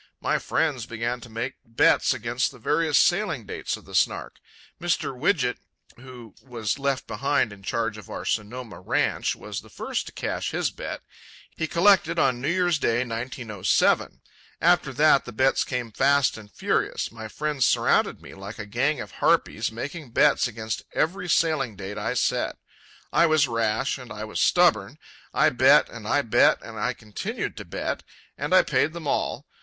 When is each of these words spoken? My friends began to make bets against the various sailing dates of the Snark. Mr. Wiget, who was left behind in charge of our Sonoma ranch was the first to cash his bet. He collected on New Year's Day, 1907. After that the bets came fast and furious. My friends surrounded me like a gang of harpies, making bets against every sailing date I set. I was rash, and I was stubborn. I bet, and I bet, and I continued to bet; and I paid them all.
My 0.19 0.39
friends 0.39 0.87
began 0.87 1.21
to 1.21 1.29
make 1.29 1.57
bets 1.63 2.11
against 2.11 2.49
the 2.49 2.57
various 2.57 2.97
sailing 2.97 3.45
dates 3.45 3.77
of 3.77 3.85
the 3.85 3.93
Snark. 3.93 4.39
Mr. 4.81 5.15
Wiget, 5.15 5.57
who 5.95 6.33
was 6.41 6.79
left 6.79 7.05
behind 7.05 7.53
in 7.53 7.61
charge 7.61 7.99
of 7.99 8.09
our 8.09 8.25
Sonoma 8.25 8.79
ranch 8.81 9.35
was 9.35 9.61
the 9.61 9.69
first 9.69 10.07
to 10.07 10.11
cash 10.11 10.49
his 10.49 10.71
bet. 10.71 11.01
He 11.55 11.67
collected 11.67 12.17
on 12.17 12.41
New 12.41 12.49
Year's 12.49 12.79
Day, 12.79 13.03
1907. 13.05 14.21
After 14.59 14.91
that 14.91 15.25
the 15.25 15.31
bets 15.31 15.63
came 15.63 15.91
fast 15.91 16.35
and 16.35 16.51
furious. 16.51 17.11
My 17.11 17.27
friends 17.27 17.67
surrounded 17.67 18.23
me 18.23 18.33
like 18.33 18.57
a 18.57 18.65
gang 18.65 18.99
of 18.99 19.11
harpies, 19.11 19.71
making 19.71 20.13
bets 20.13 20.47
against 20.47 20.81
every 20.95 21.29
sailing 21.29 21.75
date 21.75 21.99
I 21.99 22.15
set. 22.15 22.57
I 23.13 23.27
was 23.27 23.47
rash, 23.47 23.99
and 23.99 24.11
I 24.11 24.23
was 24.23 24.41
stubborn. 24.41 24.97
I 25.31 25.51
bet, 25.51 25.89
and 25.89 26.07
I 26.07 26.23
bet, 26.23 26.59
and 26.63 26.79
I 26.79 26.93
continued 26.93 27.55
to 27.57 27.65
bet; 27.65 28.01
and 28.35 28.51
I 28.55 28.63
paid 28.63 28.93
them 28.93 29.05
all. 29.07 29.45